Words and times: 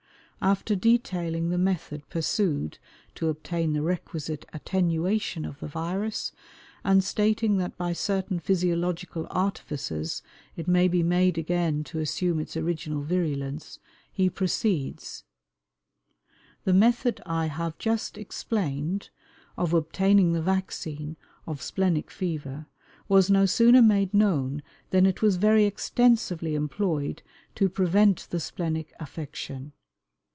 After 0.43 0.75
detailing 0.75 1.51
the 1.51 1.59
method 1.59 2.09
pursued 2.09 2.79
to 3.13 3.29
obtain 3.29 3.73
the 3.73 3.83
requisite 3.83 4.43
attenuation 4.51 5.45
of 5.45 5.59
the 5.59 5.67
virus, 5.67 6.31
and 6.83 7.03
stating 7.03 7.57
that 7.57 7.77
by 7.77 7.93
certain 7.93 8.39
physiological 8.39 9.27
artifices 9.29 10.23
it 10.55 10.67
may 10.67 10.87
be 10.87 11.03
made 11.03 11.37
again 11.37 11.83
to 11.83 11.99
assume 11.99 12.39
its 12.39 12.57
original 12.57 13.03
virulence, 13.03 13.77
he 14.11 14.31
proceeds: 14.31 15.25
"The 16.63 16.73
method 16.73 17.21
I 17.27 17.45
have 17.45 17.77
just 17.77 18.17
explained, 18.17 19.11
of 19.57 19.75
obtaining 19.75 20.33
the 20.33 20.41
vaccine 20.41 21.17
of 21.45 21.61
splenic 21.61 22.09
fever, 22.09 22.65
was 23.07 23.29
no 23.29 23.45
sooner 23.45 23.83
made 23.83 24.11
known 24.11 24.63
then 24.89 25.05
it 25.05 25.21
was 25.21 25.35
very 25.35 25.65
extensively 25.65 26.55
employed 26.55 27.21
to 27.53 27.69
prevent 27.69 28.25
the 28.31 28.39
splenic 28.39 28.91
affection. 28.99 29.73